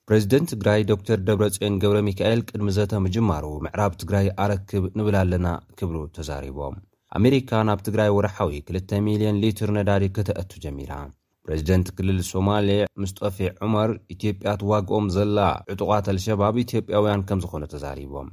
ፕሬዚደንት 0.10 0.48
ትግራይ 0.54 0.80
ዶክር 0.92 1.18
ደብረ 1.30 1.46
ፅኤን 1.58 1.76
ገብረ 1.86 1.98
ሚካኤል 2.10 2.42
ቅድሚ 2.52 2.68
ዘተ 2.78 2.94
ምጅማሩ 3.06 3.46
ምዕራብ 3.68 3.94
ትግራይ 4.04 4.28
ኣረክብ 4.46 4.84
ንብል 5.00 5.16
ኣለና 5.24 5.48
ክብሉ 5.80 5.98
ተዛሪቦም 6.18 6.76
ኣሜሪካ 7.20 7.50
ናብ 7.70 7.82
ትግራይ 7.90 8.10
ወርሓዊ 8.18 8.52
2 8.74 8.94
ሚልዮን 9.10 9.40
ሊትር 9.46 9.72
ነዳዲ 9.80 10.04
ክተአቱ 10.18 10.52
ጀሚራ 10.68 10.92
ፕሬዚደንት 11.48 11.88
ክልል 11.98 12.18
ሶማሌየ 12.32 12.80
ምስጦፌ 13.02 13.38
ዑመር 13.66 13.92
ኢትዮጵያ 14.14 14.52
ትዋግኦም 14.62 15.06
ዘላ 15.18 15.38
ዕጡቓት 15.74 16.06
አልሸባብ 16.14 16.56
ኢትጵያውያን 16.64 17.22
ከም 17.28 17.40
ዝኾኑ 17.44 17.62
ተዛሪቦም 17.74 18.28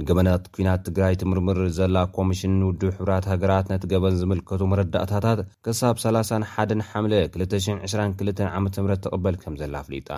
ንገበናት 0.00 0.44
ኩናት 0.54 0.80
ትግራይ 0.86 1.14
ትምርምር 1.22 1.58
ዘላ 1.78 1.96
ኮሚሽን 2.16 2.54
ውድብ 2.68 2.92
ሕብራት 2.98 3.26
ሃገራት 3.32 3.66
ነቲ 3.72 3.82
ገበን 3.92 4.16
ዝምልከቱ 4.20 4.62
መረዳእታታት 4.72 5.42
ክሳብ 5.66 5.98
31 6.04 6.74
ሓ222 6.88 8.42
ዓ 8.54 8.56
ምት 8.64 8.78
ተቕበል 9.06 9.36
ከም 9.44 9.58
ዘላ 9.62 9.74
ኣፍሊጣ 9.84 10.08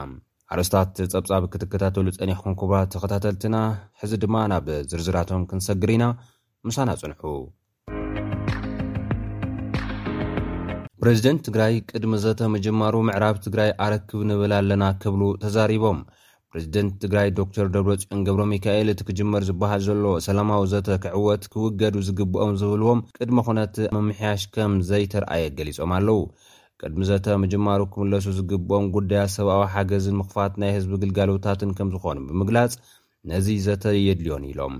ኣርስታት 0.54 0.94
ጸብጻብ 1.12 1.44
ክትከታተሉ 1.52 2.06
ጸኒሕኩን 2.18 2.54
ክቡራት 2.62 2.90
ተኸታተልትና 2.94 3.56
ሕዚ 4.02 4.12
ድማ 4.24 4.36
ናብ 4.52 4.68
ዝርዝራቶም 4.92 5.44
ክንሰግር 5.50 5.92
ኢና 5.96 6.04
ምሳና 6.68 6.88
ጽንሑ 7.02 7.22
ርዚደንት 11.06 11.40
ትግራይ 11.46 11.74
ቅድሚ 11.90 12.12
ዘተ 12.22 12.40
ምጅማሩ 12.52 12.94
ምዕራብ 13.08 13.36
ትግራይ 13.46 13.70
ኣረክብ 13.84 14.20
ንብል 14.28 14.52
ኣለና 14.58 14.84
ክብሉ 15.02 15.22
ተዛሪቦም 15.42 15.98
ፕሬዚደንት 16.52 16.94
ትግራይ 17.02 17.28
ዶክተር 17.40 17.66
ደብሮጭን 17.74 18.22
ገብሮ 18.26 18.42
ሚካኤል 18.52 18.88
እቲ 18.92 19.00
ክጅመር 19.08 19.42
ዝበሃል 19.48 19.82
ዘሎ 19.88 20.04
ሰላማዊ 20.26 20.62
ዘተ 20.72 20.88
ክዕወት 21.04 21.44
ክውገዱ 21.52 21.96
ዝግብኦም 22.08 22.54
ዝብልዎም 22.62 23.02
ቅድሚ 23.18 23.38
ኩነት 23.48 23.76
መምሕያሽ 23.98 24.44
ከም 24.56 24.74
ዘይተረኣየ 24.90 25.46
ገሊፆም 25.60 25.92
ኣለው 25.98 26.18
ቅድሚዘተ 26.82 27.26
ምጅማሩ 27.42 27.80
ክምለሱ 27.92 28.26
ዝግብኦም 28.40 28.86
ጉዳያት 28.96 29.30
ሰብኣዊ 29.36 29.62
ሓገዝን 29.76 30.18
ምኽፋት 30.22 30.56
ናይ 30.64 30.72
ህዝቢ 30.78 30.92
ግልጋሎታትን 31.04 31.70
ከም 31.78 31.90
ዝኾኑ 31.94 32.18
ብምግላጽ 32.30 32.72
ነዚ 33.32 33.46
ዘተየድልዮን 33.68 34.44
ኢሎም 34.52 34.76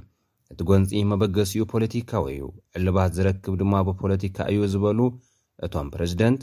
እቲ 0.54 0.60
ጐንፂ 0.72 0.90
መበገሲኡ 1.12 1.62
ፖለቲካወ 1.74 2.26
እዩ 2.34 2.48
ዕልባት 2.78 3.12
ዝረክብ 3.18 3.54
ድማ 3.62 3.72
ብፖለቲካ 3.88 4.36
እዩ 4.54 4.60
ዝበሉ 4.74 4.98
እቶም 5.64 5.86
ፕረዚደንት 5.92 6.40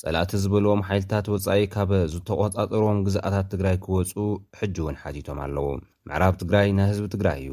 ጸላእቲ 0.00 0.30
ዝበልዎም 0.42 0.80
ሓይልታት 0.88 1.26
ወፃኢ 1.32 1.62
ካብ 1.74 1.90
ዝተቆጻጠርዎም 2.12 2.98
ግዛእታት 3.06 3.46
ትግራይ 3.52 3.76
ክወፁ 3.84 4.12
ሕጂ 4.58 4.76
እውን 4.82 4.96
ሓቲቶም 5.02 5.38
ኣለዉ 5.44 5.68
ምዕራብ 6.08 6.34
ትግራይ 6.42 6.66
ናይ 6.78 6.88
ህዝቢ 6.90 7.06
ትግራይ 7.14 7.38
እዩ 7.44 7.52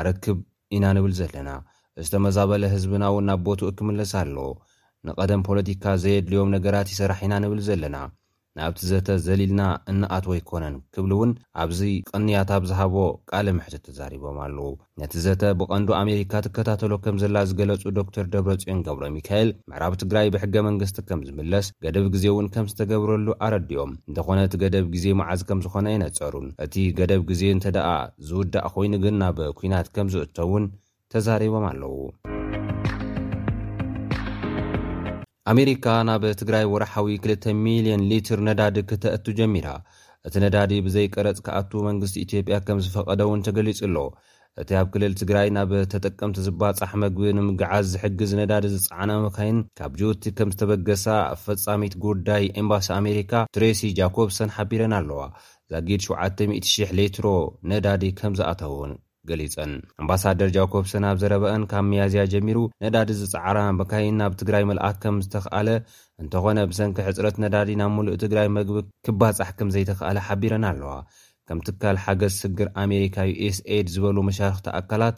ኣረክብ 0.00 0.38
ኢና 0.76 0.84
ንብል 0.98 1.12
ዘለና 1.20 1.50
ዝተመዛበለ 2.04 2.62
ህዝብና 2.74 3.02
እውን 3.12 3.26
ናብ 3.30 3.40
ቦቱ 3.48 3.60
እክምልስ 3.72 4.12
ኣሎ 4.22 4.36
ንቐደም 5.08 5.46
ፖለቲካ 5.50 5.84
ዘየድልዮም 6.04 6.54
ነገራት 6.56 6.88
ይስራሕ 6.94 7.20
ኢና 7.26 7.34
ንብል 7.44 7.60
ዘለና 7.68 7.96
ናብቲ 8.58 8.80
ዘተ 8.90 9.08
ዘሊልና 9.24 9.62
እናኣቶወ 9.90 10.32
ኣይኮነን 10.36 10.76
ክብሊ 10.94 11.12
እውን 11.16 11.32
ኣብዚ 11.62 11.80
ቅንያት 12.10 12.48
ኣብ 12.56 12.62
ዝሃቦ 12.70 12.94
ቃል 13.30 13.48
ምሕትት 13.56 13.82
ተዛሪቦም 13.88 14.38
ኣለዉ 14.44 14.70
ነቲ 15.00 15.12
ዘተ 15.26 15.42
ብቐንዶ 15.58 15.88
ኣሜሪካ 16.00 16.32
ትከታተሎ 16.46 16.92
ከም 17.04 17.18
ዘላ 17.22 17.36
ዝገለጹ 17.50 17.82
ዶክተር 18.00 18.24
ደብረፅዮን 18.32 18.82
ገብሮ 18.88 19.04
ሚካኤል 19.18 19.50
ምዕራብ 19.72 19.94
ትግራይ 20.02 20.30
ብሕገ 20.36 20.56
መንግስቲ 20.68 20.98
ከም 21.10 21.22
ዝምለስ 21.28 21.68
ገደብ 21.86 22.08
ግዜ 22.16 22.24
እውን 22.32 22.48
ከም 22.56 22.66
ዝተገብረሉ 22.72 23.28
ኣረዲኦም 23.48 23.92
እንተኾነ 24.10 24.38
እቲ 24.48 24.56
ገደብ 24.64 24.88
ግዜ 24.96 25.06
መዓዝ 25.22 25.42
ከም 25.50 25.62
ዝኾነ 25.66 25.86
ኣየነፀሩን 25.92 26.48
እቲ 26.66 26.74
ገደብ 27.00 27.24
ግዜ 27.30 27.42
እንተ 27.58 27.66
ደኣ 27.78 27.88
ዝውዳእ 28.28 28.68
ኮይኑ 28.74 28.94
ግን 29.06 29.16
ናብ 29.24 29.38
ኩናት 29.62 29.88
ከም 29.96 30.10
ዝእቶውን 30.16 30.66
ተዛሪቦም 31.14 31.66
ኣለዉ 31.72 31.96
ኣሜሪካ 35.50 35.84
ናብ 36.06 36.24
ትግራይ 36.40 36.64
ወርሓዊ 36.72 37.12
2,ል0ን 37.26 38.00
ሊትር 38.10 38.40
ነዳዲ 38.48 38.76
ክተእቱ 38.90 39.24
ጀሚራ 39.38 39.68
እቲ 40.26 40.34
ነዳዲ 40.44 40.72
ብዘይቀረጽ 40.86 41.38
ክኣቱ 41.46 41.70
መንግስቲ 41.86 42.14
ኢትዮጵያ 42.26 42.56
ከም 42.66 42.80
ዝፈቐደ 42.84 43.20
እውን 43.26 43.40
ተገሊጹ 43.48 43.80
ኣሎ 43.88 43.96
እቲ 44.62 44.70
ኣብ 44.80 44.88
ክልል 44.94 45.14
ትግራይ 45.20 45.48
ናብ 45.56 45.72
ተጠቀምቲ 45.94 46.36
ዝባጻሕ 46.46 46.90
መግቢ 47.04 47.24
ንምግዓዝ 47.38 47.86
ዝሕግዝ 47.94 48.32
ነዳዲ 48.40 48.66
ዝጸዓናምካይን 48.76 49.58
ካብ 49.80 49.94
ጅውቲ 50.00 50.24
ከም 50.40 50.52
ዝተበገሳ 50.54 51.06
ኣ 51.32 51.34
ፈጻሚት 51.44 51.96
ጉዳይ 52.06 52.46
ኤምባሲ 52.64 52.88
ኣሜሪካ 53.00 53.32
ትሬሲ 53.56 53.82
ጃኮብሰን 54.00 54.54
ሓቢረን 54.58 54.94
ኣለዋ 55.00 55.22
ዛጊድ 55.74 56.02
700000 56.10 56.96
ሌትሮ 57.00 57.26
ነዳዲ 57.72 58.04
ከም 58.20 58.34
ዝኣተ 58.40 58.62
እውን 58.72 58.94
ገሊጸን 59.28 59.72
ኣምባሳደር 60.02 60.50
ጃኮብሰን 60.56 61.04
ኣብ 61.08 61.16
ዘረበአን 61.22 61.62
ካብ 61.70 61.84
መያዝያ 61.92 62.22
ጀሚሩ 62.32 62.58
ነዳዲ 62.82 63.10
ዝፃዕራ 63.20 63.58
ብካይን 63.78 64.16
ናብ 64.20 64.32
ትግራይ 64.40 64.64
መልኣክ 64.70 64.96
ከም 65.02 65.16
ዝተኸኣለ 65.24 65.68
እንተኾነ 66.22 66.58
ብሰንኪ 66.70 66.98
ሕፅረት 67.08 67.36
ነዳዲ 67.44 67.70
ናብ 67.80 67.92
ምሉእ 67.96 68.16
ትግራይ 68.24 68.48
መግቢ 68.56 68.78
ክባጻሕ 69.06 69.50
ከም 69.58 69.68
ዘይተኽኣለ 69.74 70.18
ሓቢረን 70.28 70.64
ኣለዋ 70.70 70.92
ከም 71.50 71.58
ትካል 71.66 71.96
ሓገዝ 72.04 72.32
ስግር 72.42 72.68
ኣሜሪካ 72.84 73.16
ዩስድ 73.30 73.86
ዝበሉ 73.94 74.16
መሻርክቲ 74.28 74.66
ኣካላት 74.80 75.16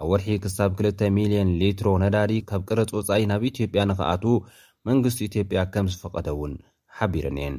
ኣብ 0.00 0.06
ወርሒ 0.12 0.28
ክሳብ 0.44 0.70
2000ን 0.80 1.50
ሊትሮ 1.62 1.88
ነዳዲ 2.04 2.32
ካብ 2.50 2.62
ቅረፂ 2.68 2.90
ወፃኢ 3.00 3.24
ናብ 3.32 3.42
ኢትዮጵያ 3.50 3.82
ንኽኣትኡ 3.90 4.34
መንግስቲ 4.90 5.18
ኢትዮጵያ 5.30 5.60
ከም 5.74 5.88
ዝፈቐደ 5.94 6.28
እውን 6.36 6.54
ሓቢረን 7.00 7.36
እየን 7.42 7.58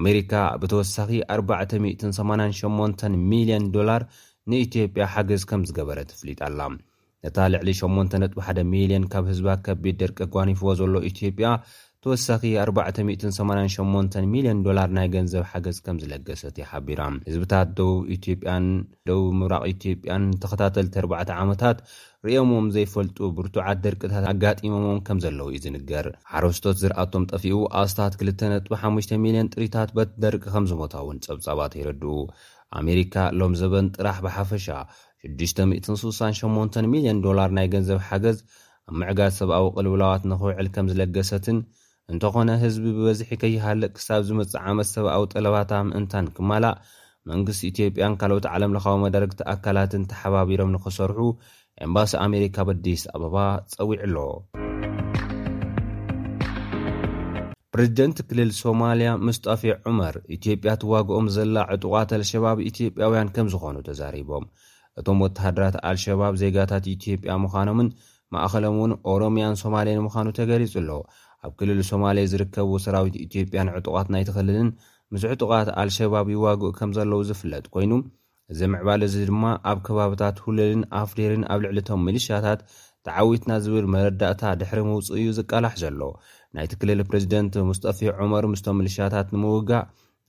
ኣሜሪካ 0.00 0.32
ብተወሳኺ 0.62 1.10
488 1.34 3.04
ሚል0ን 3.32 3.66
ዶላር 3.76 4.02
ንኢትዮጵያ 4.50 5.04
ሓገዝ 5.14 5.42
ከም 5.50 5.62
ዝገበረት 5.68 6.08
ትፍሊጣ 6.12 6.40
ኣላ 6.50 6.60
ነታ 7.24 7.38
ልዕሊ 7.52 7.68
81ሚልዮን 7.80 9.04
ካብ 9.12 9.24
ህዝባት 9.32 9.60
ከቢድ 9.66 9.96
ደርቂ 10.02 10.18
ጓኒፍዎ 10.34 10.68
ዘሎ 10.80 10.94
ኢትዮጵያ 11.08 11.46
ተወሳኺ 12.04 12.42
488ሚልዮን 12.64 14.58
ዶላር 14.66 14.88
ናይ 14.96 15.06
ገንዘብ 15.14 15.44
ሓገዝ 15.52 15.78
ከም 15.86 15.96
ዝለገሰት 16.02 16.56
ይሓቢራ 16.62 17.02
ህዝብታት 17.28 17.70
ደቡብ 17.78 17.96
ኢትዮጵያን 18.16 18.66
ደቡብ 19.08 19.28
ምብራቕ 19.40 19.62
ኢትዮጵያን 19.74 20.24
ተኸታተልቲ 20.44 20.94
4ዕ 21.06 21.30
ዓመታት 21.44 21.78
ርኦምም 22.28 22.66
ዘይፈልጡ 22.76 23.18
ብርቱዓት 23.38 23.80
ደርቂታት 23.86 24.24
ኣጋጢሞሞም 24.32 25.00
ከም 25.08 25.18
ዘለዉ 25.24 25.48
ዩ 25.54 25.58
ዝንገር 25.64 26.06
ሓረስቶት 26.32 26.78
ዝረኣቶም 26.82 27.26
ጠፊኡ 27.32 27.56
ኣስታት 27.82 28.14
25ሚልዮን 28.22 29.52
ጥሪታት 29.56 29.90
በትደርቂ 29.98 30.44
ከም 30.56 30.68
ዝሞታ 30.72 30.94
እውን 31.04 31.18
ጸብጻባት 31.26 31.74
ይረድኡ 31.80 32.12
ኣሜሪካ 32.80 33.14
ሎም 33.38 33.52
ዘበን 33.60 33.86
ጥራሕ 33.96 34.16
ብሓፈሻ 34.26 34.66
668 35.40 36.78
ሚልዮን 36.92 37.20
ዶላር 37.26 37.50
ናይ 37.58 37.66
ገንዘብ 37.74 37.98
ሓገዝ 38.08 38.38
ኣብ 38.88 38.94
ምዕጋዝ 39.00 39.32
ሰብኣዊ 39.40 39.66
ቕልውላዋት 39.76 40.24
ንኽውዕል 40.32 40.68
ከም 40.74 40.86
ዝለገሰትን 40.90 41.58
እንተኾነ 42.12 42.50
ህዝቢ 42.64 42.84
ብበዝሒ 42.96 43.30
ከይሃለእ 43.42 43.90
ክሳብ 43.96 44.20
ዝምፅእ 44.28 44.60
ዓመት 44.72 44.88
ሰብኣዊ 44.96 45.24
ጠለባታ 45.32 45.72
ምእንታን 45.88 46.28
ክማላእ 46.36 46.76
መንግስቲ 47.30 47.62
ኢትዮጵያን 47.72 48.18
ካልኦት 48.20 48.46
ዓለምለኻዊ 48.52 48.98
መደረግቲ 49.06 49.40
ኣካላትን 49.54 50.04
ተሓባቢሮም 50.12 50.74
ንኽሰርሑ 50.76 51.20
ኤምባሲ 51.88 52.14
ኣሜሪካ 52.26 52.56
በኣዲስ 52.70 53.02
ኣበባ 53.16 53.36
ጸዊዕ 53.74 53.98
ኣሎ 54.08 54.16
ፕሬዚደንት 57.78 58.18
ክልል 58.28 58.50
ሶማልያ 58.58 59.08
ምስጣፊ 59.28 59.62
ዑመር 59.88 60.14
ኢትዮጵያ 60.36 60.70
እትዋግኦም 60.76 61.26
ዘላ 61.34 61.56
ዕጡቓት 61.74 62.10
ኣልሸባብ 62.16 62.58
ኢትዮጵያውያን 62.70 63.30
ከም 63.36 63.48
ዝኾኑ 63.52 63.74
ተዛሪቦም 63.88 64.44
እቶም 65.00 65.18
ወተሃደራት 65.24 65.76
ኣልሸባብ 65.90 66.36
ዜጋታት 66.42 66.86
ኢትጵያ 66.94 67.32
ምዃኖምን 67.42 67.88
ማእኸሎም 68.34 68.76
እውን 68.78 68.92
ኦሮምያን 69.14 69.58
ሶማልየን 69.62 70.00
ምዃኑ 70.06 70.26
ተገሪጹ 70.38 70.72
ኣለ 70.82 70.90
ኣብ 71.44 71.52
ክልል 71.58 71.82
ሶማሌየ 71.90 72.30
ዝርከቡ 72.34 72.70
ሰራዊት 72.84 73.18
ኢትዮጵያን 73.26 73.72
ዕጡቓት 73.76 74.08
ናይ 74.14 74.24
ትኽልልን 74.30 74.70
ምስ 75.16 75.24
ዕጡቓት 75.34 75.70
ኣልሸባብ 75.82 76.30
ይዋግኡ 76.36 76.70
ከም 76.80 76.92
ዘለዉ 76.98 77.20
ዝፍለጥ 77.30 77.64
ኮይኑ 77.76 77.92
እዚ 78.54 78.60
ምዕባል 78.76 79.04
እዚ 79.10 79.16
ድማ 79.32 79.44
ኣብ 79.72 79.78
ከባብታት 79.88 80.38
ሁለልን 80.46 80.84
ኣፍዴርን 81.02 81.44
ኣብ 81.52 81.60
ልዕሊ 81.66 81.78
ቶም 81.90 82.00
ምልሽያታት 82.08 82.62
ተዓዊትና 83.06 83.52
ዝብል 83.64 83.86
መረዳእታ 83.94 84.42
ድሕሪ 84.60 84.80
ምውፅእ 84.88 85.16
እዩ 85.18 85.26
ዝቃላሕ 85.38 85.74
ዘሎ 85.82 86.00
ናይቲ 86.56 86.72
ክልል 86.80 87.00
ፕሬዚደንት 87.10 87.54
ሙስጠፊ 87.70 87.98
ዑመር 88.18 88.44
ምስቶም 88.52 88.76
ምልሽያታት 88.80 89.28
ንምውጋእ 89.34 89.84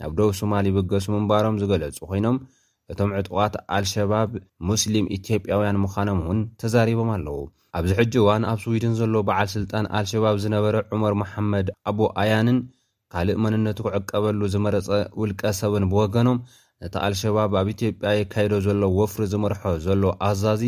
ኣብ 0.05 0.11
ደብ 0.17 0.29
ሶማል 0.39 0.65
ይብገሱ 0.69 1.05
ምንባሮም 1.15 1.55
ዝገለጹ 1.61 1.97
ኮይኖም 2.09 2.35
እቶም 2.91 3.09
ዕጡቓት 3.19 3.53
ኣልሸባብ 3.77 4.29
ሙስሊም 4.69 5.07
ኢትዮጵያውያን 5.17 5.79
ምዃኖም 5.83 6.19
እውን 6.25 6.39
ተዛሪቦም 6.61 7.09
ኣለዉ 7.15 7.37
ኣብዚ 7.77 7.91
ሕጂ 7.99 8.13
እዋን 8.23 8.43
ኣብ 8.51 8.59
ስዊድን 8.63 8.93
ዘሎ 8.99 9.13
በዓል 9.29 9.47
ስልጣን 9.55 9.87
ኣልሸባብ 9.99 10.35
ዝነበረ 10.43 10.75
ዑመር 10.93 11.15
መሓመድ 11.21 11.67
ኣቦ 11.91 11.99
ኣያንን 12.21 12.59
ካልእ 13.13 13.37
መንነቱ 13.45 13.79
ክዕቀበሉ 13.87 14.39
ዝመረፀ 14.53 14.87
ውልቀ 15.21 15.41
ሰብን 15.59 15.83
ብወገኖም 15.91 16.39
ነቲ 16.83 16.95
ኣልሸባብ 17.07 17.51
ኣብ 17.61 17.67
ኢትዮጵያ 17.75 18.09
የካይዶ 18.19 18.53
ዘሎ 18.67 18.81
ወፍሪ 18.99 19.23
ዝመርሖ 19.33 19.61
ዘሎ 19.87 20.03
ኣዛዚ 20.29 20.61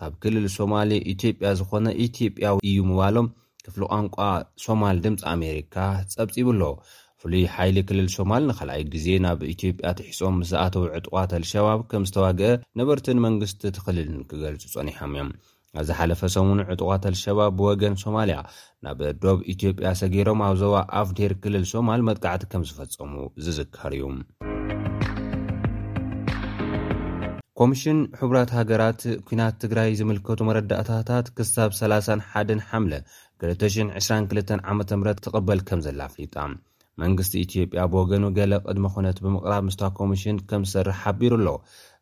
ካብ 0.00 0.12
ክልል 0.22 0.46
ሶማሌ 0.58 0.90
ኢትዮጵያ 1.12 1.48
ዝኾነ 1.58 1.86
ኢትጵያ 2.04 2.46
እዩ 2.68 2.78
ምባሎም 2.90 3.26
ክፍሊ 3.64 3.82
ቋንቋ 3.96 4.16
ሶማል 4.64 4.96
ድምፂ 5.04 5.20
ኣሜሪካ 5.34 5.74
ጸብጺብ 6.12 6.48
ኣሎ 6.52 6.62
ፍሉይ 7.22 7.44
ሓይሊ 7.54 7.76
ክልል 7.88 8.08
ሶማል 8.16 8.42
ንኻልኣይ 8.48 8.82
ግዜ 8.94 9.06
ናብ 9.24 9.40
ኢትዮጵያ 9.52 9.86
ትሒሶም 9.98 10.34
ምስ 10.38 10.48
ዝኣተዉ 10.52 10.84
ዕጡቓተልሸባብ 10.98 11.80
ከም 11.90 12.04
ዝተዋግአ 12.08 12.48
ነበርቲ 12.80 13.06
ንመንግስቲ 13.18 13.62
ትኽልልን 13.76 14.18
ክገልጹ 14.32 14.62
ጸኒሖም 14.74 15.14
እዮም 15.16 15.30
ኣብዚ 15.78 15.88
ሓለፈ 15.98 16.20
ሰሙኑ 16.36 16.58
ዕጡቓተል 16.74 17.16
ሸባብ 17.22 17.54
ብወገን 17.60 17.96
ሶማልያ 18.04 18.38
ናብ 18.86 18.98
ዶብ 19.22 19.38
ኢትዮጵያ 19.54 19.92
ሰገሮም 20.02 20.42
ኣብ 20.48 20.56
ዞባ 20.62 20.74
ኣፍዴር 21.02 21.34
ክልል 21.44 21.66
ሶማል 21.74 22.02
መጥቃዕቲ 22.10 22.42
ከም 22.54 22.64
ዝፈፀሙ 22.70 23.14
ዝዝከር 23.46 23.94
እዩ 24.00 24.04
ኮሚሽን 27.60 27.98
ሕቡራት 28.20 28.50
ሃገራት 28.58 29.00
ኩናት 29.26 29.56
ትግራይ 29.62 29.90
ዝምልከቱ 29.98 30.38
መረዳእታታት 30.48 31.26
ክሳብ 31.36 31.70
31 31.80 32.62
ሓምለ 32.70 32.94
222 33.44 34.50
ዓ 34.70 34.72
ም 34.78 35.04
ትቕበል 35.26 35.60
ከም 35.68 35.82
ዘላ 35.86 36.00
ኣፍሊጣ 36.08 36.34
መንግስቲ 37.02 37.34
ኢትዮጵያ 37.46 37.84
ብወገኑ 37.92 38.24
ገለ 38.38 38.52
ቅድሚ 38.66 38.86
ኩነት 38.96 39.18
ብምቕራብ 39.26 39.62
ምስታ 39.68 39.82
ኮሚሽን 40.00 40.38
ከም 40.50 40.64
ዝሰርሕ 40.70 40.96
ሓቢሩ 41.04 41.32
ኣሎ 41.40 41.48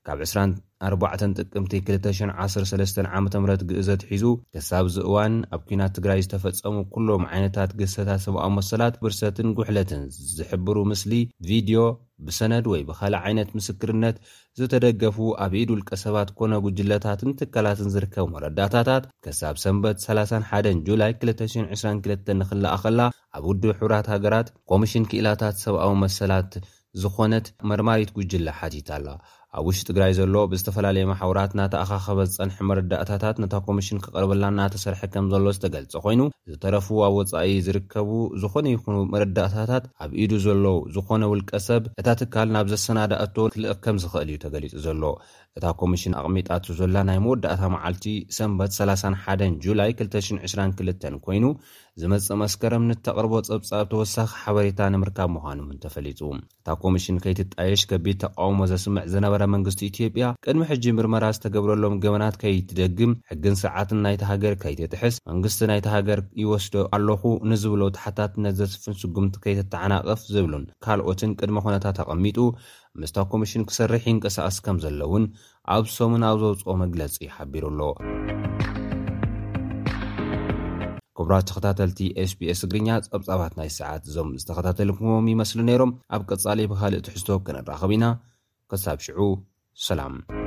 ካብ 0.07 0.21
2 0.31 0.59
ኣባዕ 0.91 1.13
ጥቅምቲ 1.41 1.73
213 1.89 3.09
ዓ 3.19 3.21
ም 3.43 3.55
ግእዘት 3.71 4.03
ሒዙ 4.11 4.25
ክሳብ 4.55 4.87
ዝእዋን 4.95 5.35
ኣብ 5.55 5.61
ኩናት 5.69 5.93
ትግራይ 5.97 6.21
ዝተፈፀሙ 6.25 6.77
ኩሎም 6.95 7.25
ዓይነታት 7.33 7.71
ግሰታት 7.81 8.21
ሰብኣዊ 8.27 8.49
መሰላት 8.61 8.95
ብርሰትን 9.05 9.49
ጉሕለትን 9.59 10.03
ዝሕብሩ 10.39 10.77
ምስሊ 10.93 11.13
ቪድዮ 11.51 11.79
ብሰነድ 12.27 12.67
ወይ 12.73 12.83
ብካልእ 12.89 13.21
ዓይነት 13.27 13.49
ምስክርነት 13.59 14.17
ዝተደገፉ 14.59 15.17
ኣብ 15.45 15.53
ኢድልቀ 15.61 15.89
ሰባት 16.05 16.29
ኮነ 16.39 16.53
ጉጅለታትን 16.67 17.31
ትካላትን 17.41 17.89
ዝርከብ 17.95 18.27
መረዳእታታት 18.35 19.07
ክሳብ 19.27 19.57
ሰንበት 19.65 19.99
31 20.07 20.83
ጁላይ 20.89 21.15
222 21.25 22.35
ንኽላኣኸላ 22.43 23.01
ኣብ 23.39 23.47
ውድ 23.51 23.65
ሕብራት 23.81 24.09
ሃገራት 24.15 24.51
ኮሚሽን 24.73 25.09
ክእላታት 25.13 25.57
ሰብኣዊ 25.65 25.93
መሰላት 26.05 26.53
ዝኾነት 27.03 27.47
መርማሪት 27.69 28.11
ጉጅለ 28.19 28.47
ሓቲታ 28.61 28.89
ኣላ 28.99 29.09
ኣብ 29.61 29.65
ውሽጢ 29.69 29.83
ትግራይ 29.89 30.13
ዘሎ 30.19 30.35
ብዝተፈላለዩ 30.51 31.05
ማሕወራት 31.11 31.51
እናተኣኻኸበ 31.55 32.21
ዝፀንሐ 32.33 32.57
መረዳእታታት 32.69 33.37
ነታ 33.43 33.55
ኮሚሽን 33.67 33.99
ክቅርበላ 34.05 34.45
እናተሰርሐ 34.53 35.03
ከም 35.15 35.27
ዘሎ 35.33 35.49
ዝተገልፅ 35.57 35.97
ኮይኑ 36.05 36.21
ዝተረፉ 36.53 36.89
ኣብ 37.09 37.17
ወፃኢ 37.19 37.53
ዝርከቡ 37.67 38.11
ዝኾነ 38.45 38.67
ይኹኑ 38.75 38.97
መረዳእታታት 39.15 39.85
ኣብ 40.05 40.11
ኢዱ 40.23 40.33
ዘሎ 40.47 40.65
ዝኾነ 40.97 41.23
ውልቀ 41.33 41.51
ሰብ 41.69 41.83
እታ 42.03 42.09
ትካል 42.21 42.49
ናብ 42.57 42.67
ዘሰናዳ 42.75 43.13
እቶ 43.27 43.37
ክልእ 43.57 43.75
ከም 43.87 43.99
ዝኽእል 44.05 44.31
እዩ 44.33 44.39
ተገሊጹ 44.47 44.73
ዘሎ 44.87 45.03
እታ 45.59 45.65
ኮሚሽን 45.81 46.13
ኣቕሚጣት 46.21 46.67
ዞላ 46.81 46.97
ናይ 47.11 47.19
መወዳእታ 47.27 47.63
መዓልቲ 47.77 48.05
ሰንበት 48.37 48.71
31 48.83 49.47
ጁላይ 49.65 49.91
222 50.03 51.07
ኮይኑ 51.27 51.45
ዝመፅእ 52.03 52.37
መስከረም 52.43 52.85
ንተቅርቦ 52.91 53.33
ፀብጻብ 53.49 53.87
ተወሳኺ 53.93 54.31
ሓበሬታ 54.43 54.79
ንምርካብ 54.93 55.29
ምኳኑውን 55.35 55.81
ተፈሊፁ 55.83 56.21
እታ 56.39 56.69
ኮሚሽን 56.85 57.17
ከይትጣየሽ 57.25 57.83
ገቢድ 57.91 58.17
ተቃውሞ 58.25 58.59
ዘስምዕ 58.71 59.03
ዝነበር 59.15 59.42
መንግስቲ 59.55 59.81
ኢትዮ 59.91 60.05
ያ 60.23 60.27
ቅድሚ 60.45 60.63
ሕጂ 60.71 60.85
ምርመራ 60.99 61.25
ዝተገብረሎም 61.37 61.97
ገበናት 62.05 62.37
ከይትደግም 62.43 63.13
ሕግን 63.31 63.55
ሰዓትን 63.63 64.01
ናይቲ 64.05 64.23
ሃገር 64.31 64.55
ከይትጥሕስ 64.63 65.17
መንግስቲ 65.31 65.61
ናይተ 65.71 65.87
ሃገር 65.97 66.21
ይወስዶ 66.43 66.75
ኣለኹ 66.99 67.23
ንዝብሎ 67.53 67.83
ታሕታት 67.99 68.33
ነትዘስፍን 68.47 68.97
ስጉምቲ 69.03 69.35
ከይተተዓናቐፍ 69.47 70.23
ዝብሉን 70.35 70.67
ካልኦትን 70.87 71.35
ቅድሚ 71.41 71.59
ኩነታት 71.67 71.97
ተቐሚጡ 72.01 72.39
ምስታ 73.03 73.19
ኮሚሽን 73.33 73.65
ክሰርሕ 73.71 74.03
ይንቅሳቐስ 74.11 74.57
ከም 74.67 74.79
ዘለእውን 74.85 75.27
ኣብ 75.77 75.85
ሰሙን 75.99 76.25
ኣብ 76.31 76.39
ዘውፅኦ 76.45 76.73
መግለፂ 76.85 77.17
ሓቢሩኣሎ 77.37 77.81
ክቡራት 81.19 81.43
ዝተኸታተልቲ 81.49 82.01
ስps 82.29 82.61
እግርኛ 82.67 82.89
ፀብጻባት 83.13 83.53
ናይ 83.61 83.69
ሰዓት 83.79 84.03
እዞም 84.11 84.29
ዝተኸታተል 84.43 84.91
ክቦም 84.99 85.27
ይመስሊ 85.35 85.61
ነይሮም 85.71 85.93
ኣብ 86.17 86.23
ቀጻለ 86.31 86.59
ብካልእ 86.73 87.03
ትሕዝቶ 87.09 87.29
ክነራኸብ 87.47 87.91
ኢና 87.97 88.05
قصብ 88.75 88.99
شዑ 89.05 89.19
ሰላم 89.85 90.42